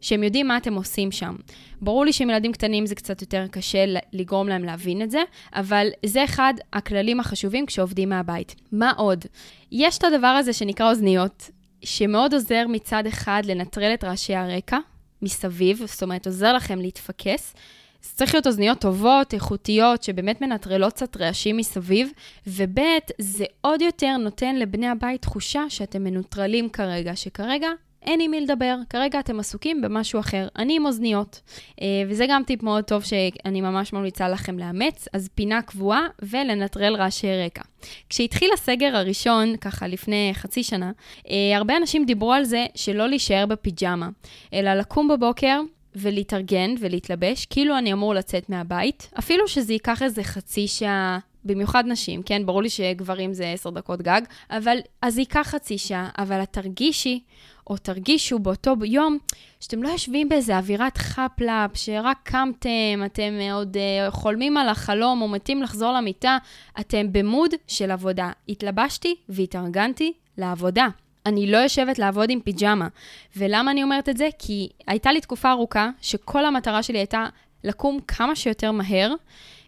שהם 0.00 0.22
יודעים 0.22 0.48
מה 0.48 0.56
אתם 0.56 0.74
עושים 0.74 1.12
שם. 1.12 1.36
ברור 1.80 2.04
לי 2.04 2.12
שעם 2.12 2.30
ילדים 2.30 2.52
קטנים 2.52 2.86
זה 2.86 2.94
קצת 2.94 3.20
יותר 3.20 3.46
קשה 3.50 3.84
לגרום 4.12 4.48
להם 4.48 4.64
להבין 4.64 5.02
את 5.02 5.10
זה, 5.10 5.22
אבל 5.54 5.88
זה 6.06 6.24
אחד 6.24 6.54
הכללים 6.72 7.20
החשובים 7.20 7.66
כשעובדים 7.66 8.08
מהבית. 8.08 8.54
מה 8.72 8.92
עוד? 8.96 9.24
יש 9.72 9.98
את 9.98 10.04
הדבר 10.04 10.26
הזה 10.26 10.52
שנקרא 10.52 10.90
אוזניות, 10.90 11.50
שמאוד 11.84 12.34
עוזר 12.34 12.64
מצד 12.68 13.06
אחד 13.06 13.42
לנטרל 13.44 13.94
את 13.94 14.04
רעשי 14.04 14.34
הרקע, 14.34 14.78
מסביב, 15.22 15.82
זאת 15.86 16.02
אומרת, 16.02 16.26
עוזר 16.26 16.52
לכם 16.52 16.78
להתפקס. 16.78 17.54
זה 18.02 18.10
צריך 18.16 18.34
להיות 18.34 18.46
אוזניות 18.46 18.78
טובות, 18.80 19.34
איכותיות, 19.34 20.02
שבאמת 20.02 20.40
מנטרלות 20.40 20.92
קצת 20.92 21.16
רעשים 21.16 21.56
מסביב, 21.56 22.12
וב' 22.46 22.78
זה 23.18 23.44
עוד 23.60 23.82
יותר 23.82 24.16
נותן 24.16 24.56
לבני 24.56 24.88
הבית 24.88 25.22
תחושה 25.22 25.64
שאתם 25.68 26.04
מנוטרלים 26.04 26.68
כרגע, 26.68 27.16
שכרגע 27.16 27.68
אין 28.06 28.20
עם 28.20 28.30
מי 28.30 28.40
לדבר, 28.40 28.76
כרגע 28.90 29.20
אתם 29.20 29.40
עסוקים 29.40 29.82
במשהו 29.82 30.20
אחר. 30.20 30.48
אני 30.56 30.76
עם 30.76 30.86
אוזניות. 30.86 31.40
אה, 31.82 31.86
וזה 32.08 32.26
גם 32.28 32.42
טיפ 32.46 32.62
מאוד 32.62 32.84
טוב 32.84 33.02
שאני 33.02 33.60
ממש 33.60 33.92
ממליצה 33.92 34.28
לכם 34.28 34.58
לאמץ, 34.58 35.08
אז 35.12 35.28
פינה 35.34 35.62
קבועה 35.62 36.06
ולנטרל 36.22 36.96
רעשי 36.96 37.44
רקע. 37.44 37.62
כשהתחיל 38.08 38.50
הסגר 38.54 38.96
הראשון, 38.96 39.56
ככה 39.56 39.86
לפני 39.86 40.30
חצי 40.34 40.62
שנה, 40.62 40.92
אה, 41.28 41.56
הרבה 41.56 41.76
אנשים 41.76 42.06
דיברו 42.06 42.32
על 42.32 42.44
זה 42.44 42.66
שלא 42.74 43.08
להישאר 43.08 43.46
בפיג'מה, 43.46 44.08
אלא 44.52 44.74
לקום 44.74 45.08
בבוקר, 45.08 45.60
ולהתארגן 45.94 46.74
ולהתלבש, 46.80 47.46
כאילו 47.46 47.78
אני 47.78 47.92
אמור 47.92 48.14
לצאת 48.14 48.50
מהבית, 48.50 49.10
אפילו 49.18 49.48
שזה 49.48 49.72
ייקח 49.72 50.02
איזה 50.02 50.24
חצי 50.24 50.68
שעה, 50.68 51.18
במיוחד 51.44 51.84
נשים, 51.86 52.22
כן? 52.22 52.46
ברור 52.46 52.62
לי 52.62 52.70
שגברים 52.70 53.34
זה 53.34 53.48
עשר 53.48 53.70
דקות 53.70 54.02
גג, 54.02 54.20
אבל 54.50 54.78
אז 55.02 55.18
ייקח 55.18 55.46
חצי 55.48 55.78
שעה, 55.78 56.08
אבל 56.18 56.42
את 56.42 56.48
תרגישי, 56.52 57.20
או 57.66 57.76
תרגישו 57.76 58.38
באותו 58.38 58.74
יום, 58.84 59.18
שאתם 59.60 59.82
לא 59.82 59.88
יושבים 59.88 60.28
באיזה 60.28 60.56
אווירת 60.56 60.96
חפלאפ, 60.98 61.70
שרק 61.74 62.18
קמתם, 62.22 63.02
אתם 63.06 63.32
עוד 63.52 63.76
uh, 63.76 64.10
חולמים 64.10 64.56
על 64.56 64.68
החלום 64.68 65.22
או 65.22 65.28
מתים 65.28 65.62
לחזור 65.62 65.92
למיטה, 65.92 66.38
אתם 66.80 67.12
במוד 67.12 67.50
של 67.68 67.90
עבודה. 67.90 68.30
התלבשתי 68.48 69.14
והתארגנתי 69.28 70.12
לעבודה. 70.38 70.88
אני 71.26 71.50
לא 71.50 71.56
יושבת 71.56 71.98
לעבוד 71.98 72.30
עם 72.30 72.40
פיג'מה. 72.40 72.88
ולמה 73.36 73.70
אני 73.70 73.82
אומרת 73.82 74.08
את 74.08 74.16
זה? 74.16 74.28
כי 74.38 74.68
הייתה 74.86 75.12
לי 75.12 75.20
תקופה 75.20 75.50
ארוכה 75.50 75.90
שכל 76.00 76.44
המטרה 76.44 76.82
שלי 76.82 76.98
הייתה 76.98 77.26
לקום 77.64 77.98
כמה 78.08 78.36
שיותר 78.36 78.72
מהר. 78.72 79.14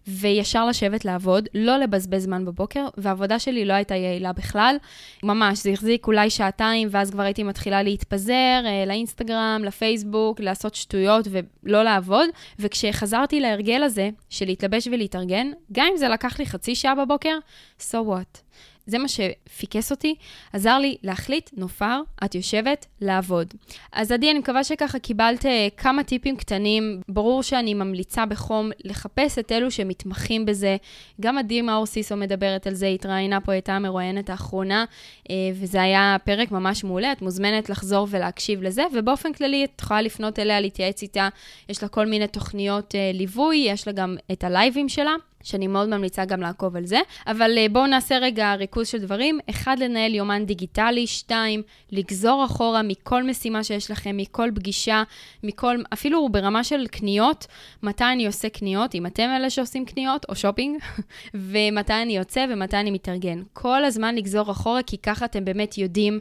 וישר 0.07 0.67
לשבת 0.67 1.05
לעבוד, 1.05 1.49
לא 1.55 1.77
לבזבז 1.77 2.23
זמן 2.23 2.45
בבוקר, 2.45 2.87
והעבודה 2.97 3.39
שלי 3.39 3.65
לא 3.65 3.73
הייתה 3.73 3.95
יעילה 3.95 4.33
בכלל. 4.33 4.77
ממש, 5.23 5.63
זה 5.63 5.71
החזיק 5.71 6.07
אולי 6.07 6.31
שעתיים, 6.31 6.89
ואז 6.91 7.11
כבר 7.11 7.23
הייתי 7.23 7.43
מתחילה 7.43 7.83
להתפזר 7.83 8.63
אה, 8.67 8.85
לאינסטגרם, 8.87 9.63
לפייסבוק, 9.65 10.41
לעשות 10.41 10.75
שטויות 10.75 11.29
ולא 11.31 11.83
לעבוד. 11.83 12.29
וכשחזרתי 12.59 13.41
להרגל 13.41 13.83
הזה 13.83 14.11
של 14.31 14.47
להתלבש 14.47 14.87
ולהתארגן, 14.87 15.47
גם 15.73 15.87
אם 15.93 15.97
זה 15.97 16.09
לקח 16.09 16.39
לי 16.39 16.47
חצי 16.47 16.75
שעה 16.75 16.95
בבוקר, 16.95 17.39
so 17.81 17.95
what. 17.95 18.41
זה 18.87 18.99
מה 18.99 19.09
שפיקס 19.09 19.91
אותי, 19.91 20.15
עזר 20.53 20.79
לי 20.79 20.97
להחליט, 21.03 21.51
נופר, 21.57 22.01
את 22.25 22.35
יושבת, 22.35 22.87
לעבוד. 23.01 23.55
אז 23.93 24.13
עדי, 24.13 24.31
אני 24.31 24.39
מקווה 24.39 24.65
שככה 24.65 24.99
קיבלת 24.99 25.47
אה, 25.47 25.69
כמה 25.77 26.05
טיפים 26.05 26.37
קטנים. 26.37 27.01
ברור 27.09 27.43
שאני 27.43 27.75
ממליצה 27.75 28.27
בחום 28.27 28.71
לחפש 28.85 29.39
את 29.39 29.53
אלו 29.53 29.71
שמתמחים 29.71 30.47
בזה. 30.47 30.77
גם 31.21 31.39
עדי 31.39 31.63
מאור 31.63 31.87
סיסו 31.87 32.17
מדברת 32.17 32.67
על 32.67 32.75
זה, 32.75 32.87
התראיינה 32.87 33.41
פה, 33.41 33.53
הייתה 33.53 33.73
המרואיינת 33.73 34.31
האחרונה, 34.31 34.85
אה, 35.31 35.35
וזה 35.55 35.83
היה 35.83 36.17
פרק 36.25 36.51
ממש 36.51 36.85
מעולה. 36.85 37.13
את 37.13 37.23
מוזמנת 37.23 37.71
לחזור 37.71 38.07
ולהקשיב 38.11 38.63
לזה, 38.63 38.83
ובאופן 38.93 39.33
כללי 39.33 39.65
את 39.65 39.81
יכולה 39.81 40.03
לפנות 40.03 40.39
אליה, 40.39 40.61
להתייעץ 40.61 41.03
איתה. 41.03 41.29
יש 41.69 41.83
לה 41.83 41.89
כל 41.89 42.07
מיני 42.07 42.27
תוכניות 42.27 42.95
אה, 42.95 43.11
ליווי, 43.15 43.57
יש 43.57 43.87
לה 43.87 43.93
גם 43.93 44.17
את 44.33 44.45
הלייבים 44.45 44.89
שלה. 44.89 45.15
שאני 45.45 45.67
מאוד 45.67 45.89
ממליצה 45.89 46.25
גם 46.25 46.41
לעקוב 46.41 46.77
על 46.77 46.87
זה. 46.87 47.01
אבל 47.27 47.51
uh, 47.57 47.73
בואו 47.73 47.87
נעשה 47.87 48.19
רגע 48.19 48.55
ריכוז 48.55 48.89
של 48.89 48.99
דברים. 48.99 49.39
אחד, 49.51 49.77
לנהל 49.79 50.15
יומן 50.15 50.47
דיגיטלי. 50.47 51.07
שתיים, 51.07 51.63
לגזור 51.93 52.45
אחורה 52.45 52.83
מכל 52.83 53.23
משימה 53.23 53.65
שיש 53.65 53.91
לכם, 53.91 54.17
מכל 54.17 54.51
פגישה, 54.55 55.03
מכל, 55.43 55.77
אפילו 55.93 56.29
ברמה 56.29 56.65
של 56.65 56.87
קניות, 56.87 57.47
מתי 57.83 58.05
אני 58.05 58.27
עושה 58.27 58.49
קניות, 58.49 58.95
אם 58.95 59.07
אתם 59.07 59.29
אלה 59.37 59.51
שעושים 59.51 59.85
קניות 59.85 60.27
או 60.29 60.35
שופינג, 60.35 60.79
ומתי 61.35 61.93
אני 61.93 62.17
יוצא 62.17 62.47
ומתי 62.51 62.77
אני 62.77 62.91
מתארגן. 62.91 63.43
כל 63.53 63.85
הזמן 63.85 64.15
לגזור 64.15 64.51
אחורה, 64.51 64.83
כי 64.83 64.99
ככה 64.99 65.25
אתם 65.25 65.45
באמת 65.45 65.79
יודעים 65.79 66.21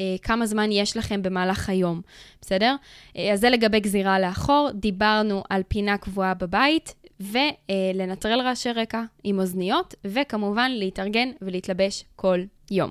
אה, 0.00 0.16
כמה 0.22 0.46
זמן 0.46 0.72
יש 0.72 0.96
לכם 0.96 1.22
במהלך 1.22 1.68
היום, 1.68 2.00
בסדר? 2.40 2.74
אה, 3.16 3.32
אז 3.32 3.40
זה 3.40 3.50
לגבי 3.50 3.80
גזירה 3.80 4.20
לאחור. 4.20 4.70
דיברנו 4.74 5.42
על 5.50 5.62
פינה 5.68 5.98
קבועה 5.98 6.34
בבית, 6.34 6.94
ולנטרל 7.20 8.40
רעשי 8.40 8.72
רקע 8.72 9.02
עם 9.24 9.38
אוזניות, 9.38 9.94
וכמובן 10.04 10.70
להתארגן 10.70 11.28
ולהתלבש 11.42 12.04
כל 12.16 12.40
יום. 12.70 12.90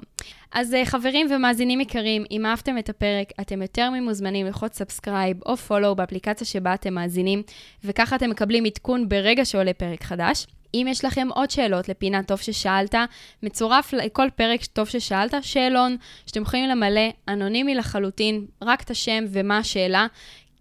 אז 0.51 0.74
אה, 0.74 0.86
חברים 0.86 1.27
ומאזינים 1.32 1.82
יקרים, 1.82 2.24
אם 2.32 2.46
אהבתם 2.46 2.77
את 2.77 2.89
הפרק, 2.89 3.32
אתם 3.42 3.62
יותר 3.62 3.89
ממוזמנים 3.89 4.46
ללחוץ 4.46 4.77
subscribe 4.77 5.38
או 5.46 5.58
follow 5.58 5.96
באפליקציה 5.96 6.48
שבה 6.48 6.74
אתם 6.74 6.94
מאזינים, 6.94 7.44
וככה 7.84 8.15
אתם 8.15 8.30
מקבלים 8.30 8.65
עדכון 8.65 9.10
ברגע 9.10 9.46
שעולה 9.46 9.74
פרק 9.74 10.03
חדש. 10.03 10.48
אם 10.74 10.88
יש 10.89 11.06
לכם 11.06 11.27
עוד 11.32 11.50
שאלות 11.50 11.89
לפינה 11.89 12.24
טוב 12.24 12.39
ששאלת, 12.39 12.96
מצורף 13.44 13.94
לכל 13.94 14.27
פרק 14.36 14.65
טוב 14.65 14.89
ששאלת, 14.89 15.34
שאלון 15.42 15.98
שאתם 16.25 16.42
יכולים 16.42 16.70
למלא 16.70 17.01
אנונימי 17.27 17.75
לחלוטין, 17.75 18.46
רק 18.62 18.82
את 18.82 18.89
השם 18.89 19.24
ומה 19.32 19.58
השאלה. 19.58 20.08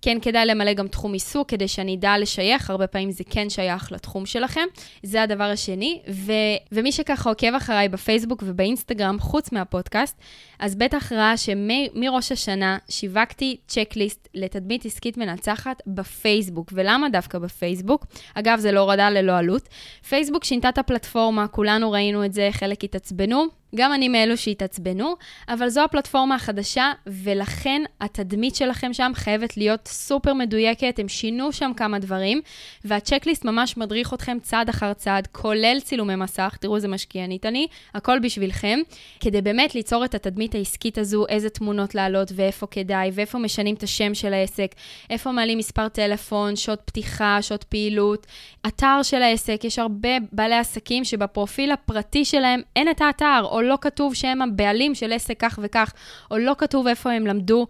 כן 0.03 0.19
כדאי 0.23 0.47
למלא 0.47 0.73
גם 0.73 0.89
תחום 0.89 1.13
עיסוק, 1.13 1.49
כדי 1.49 1.69
שאני 1.69 1.95
אדע 1.95 2.19
לשייך, 2.19 2.71
הרבה 2.71 2.87
פעמים 2.87 3.11
זה 3.11 3.25
כן 3.31 3.51
שייך 3.51 3.93
לתחום 3.93 4.27
שלכם. 4.27 4.65
זה 5.03 5.23
הדבר 5.23 5.45
השני. 5.45 6.01
ו- 6.11 6.33
ומי 6.73 6.93
שככה 6.93 7.31
עוקב 7.31 7.55
אחריי 7.55 7.89
בפייסבוק 7.89 8.43
ובאינסטגרם, 8.47 9.19
חוץ 9.21 9.53
מהפודקאסט, 9.53 10.17
אז 10.59 10.75
בטח 10.75 11.13
ראה 11.13 11.37
שמראש 11.37 12.33
השנה 12.33 12.79
שיווקתי 12.89 13.57
צ'קליסט 13.69 14.29
לתדמית 14.35 14.87
עסקית 14.87 15.17
מנצחת 15.17 15.83
בפייסבוק. 15.87 16.73
ולמה 16.73 17.09
דווקא 17.09 17.39
בפייסבוק? 17.39 18.07
אגב, 18.35 18.59
זה 18.59 18.73
לא 18.73 18.81
הורדה 18.81 19.11
ללא 19.11 19.39
עלות. 19.39 19.69
פייסבוק 20.09 20.45
שינתה 20.45 20.69
את 20.69 20.79
הפלטפורמה, 20.79 21.49
כולנו 21.49 21.91
ראינו 21.91 22.25
את 22.25 22.33
זה, 22.33 22.49
חלק 22.53 22.85
התעצבנו. 22.85 23.62
גם 23.75 23.93
אני 23.93 24.09
מאלו 24.09 24.37
שהתעצבנו, 24.37 25.17
אבל 25.49 25.69
זו 25.69 25.85
הפלטפורמה 25.85 26.35
החדשה, 26.35 26.93
ולכן 27.07 27.83
התדמית 28.01 28.55
שלכם 28.55 28.93
שם 28.93 29.13
חייבת 29.15 29.57
להיות 29.57 29.89
סופר 29.89 30.35
מדויקת, 30.35 30.99
הם 30.99 31.09
שינו 31.09 31.53
שם 31.53 31.73
כמה 31.77 31.99
דברים, 31.99 32.41
והצ'קליסט 32.85 33.45
ממש 33.45 33.77
מדריך 33.77 34.15
אתכם 34.15 34.39
צעד 34.43 34.69
אחר 34.69 34.93
צעד, 34.93 35.27
כולל 35.27 35.81
צילומי 35.81 36.17
מסך, 36.17 36.57
תראו 36.61 36.77
איזה 36.77 36.89
משקיענית 36.89 37.47
אני, 37.47 37.67
הכל 37.95 38.19
בשבילכם, 38.19 38.79
כדי 39.21 39.43
באמת 39.43 39.75
ליצור 39.75 40.05
את 40.05 40.15
התדמית 40.15 40.55
העסקית 40.55 40.99
הזו, 40.99 41.27
איזה 41.29 41.51
תמונות 41.51 41.95
לעלות 41.95 42.33
ואיפה 42.35 42.67
כדאי, 42.67 43.11
ואיפה 43.15 43.39
משנים 43.39 43.75
את 43.75 43.83
השם 43.83 44.15
של 44.15 44.33
העסק, 44.33 44.75
איפה 45.11 45.33
מעלים 45.33 45.59
מספר 45.59 45.89
טלפון, 45.89 46.57
שעות 46.57 46.81
פתיחה, 46.85 47.39
שעות 47.43 47.65
פעילות, 47.65 48.27
אתר 48.67 49.03
של 49.03 49.23
העסק, 49.23 49.61
יש 49.65 49.79
הרבה 49.79 50.09
בעלי 50.33 50.55
עסקים 50.55 51.05
שבפרופיל 51.05 51.73
הפרטי 51.73 52.25
שלהם 52.25 52.61
אין 52.77 52.91
את 52.91 53.01
האתר, 53.01 53.43
לא 53.63 53.79
כתוב 53.81 54.15
שהם 54.15 54.43
הבעלים 54.43 54.95
של 54.95 55.13
עסק 55.13 55.35
כך 55.39 55.59
וכך, 55.63 55.93
או 56.31 56.39
לא 56.39 56.55
כתוב 56.59 56.87
איפה 56.87 57.13
הם 57.13 57.27
למדו. 57.27 57.67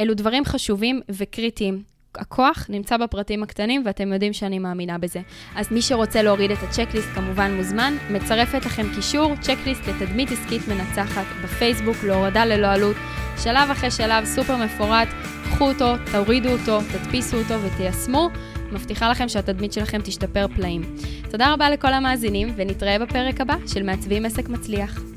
אלו 0.00 0.14
דברים 0.14 0.44
חשובים 0.44 1.00
וקריטיים. 1.08 1.82
הכוח 2.14 2.66
נמצא 2.68 2.96
בפרטים 2.96 3.42
הקטנים, 3.42 3.82
ואתם 3.86 4.12
יודעים 4.12 4.32
שאני 4.32 4.58
מאמינה 4.58 4.98
בזה. 4.98 5.20
אז 5.56 5.72
מי 5.72 5.82
שרוצה 5.82 6.22
להוריד 6.22 6.50
את 6.50 6.58
הצ'קליסט 6.62 7.08
כמובן 7.14 7.54
מוזמן. 7.54 7.94
מצרפת 8.10 8.66
לכם 8.66 8.86
קישור, 8.94 9.34
צ'קליסט 9.40 9.82
לתדמית 9.88 10.28
עסקית 10.30 10.62
מנצחת 10.68 11.24
בפייסבוק, 11.44 11.96
להורדה 12.04 12.44
ללא 12.44 12.66
עלות. 12.66 12.96
שלב 13.42 13.70
אחרי 13.70 13.90
שלב, 13.90 14.24
סופר 14.24 14.56
מפורט, 14.56 15.08
קחו 15.44 15.68
אותו, 15.68 15.94
תורידו 16.12 16.48
אותו, 16.48 16.78
תדפיסו 16.80 17.36
אותו 17.38 17.54
ותיישמו. 17.62 18.28
מבטיחה 18.72 19.10
לכם 19.10 19.28
שהתדמית 19.28 19.72
שלכם 19.72 20.00
תשתפר 20.04 20.46
פלאים. 20.54 20.82
תודה 21.30 21.52
רבה 21.52 21.70
לכל 21.70 21.92
המאזינים, 21.92 22.52
ונתראה 22.56 22.98
בפרק 22.98 23.40
הבא 23.40 23.54
של 23.66 23.82
מעצבים 23.82 24.24
עסק 24.24 24.48
מצליח. 24.48 25.11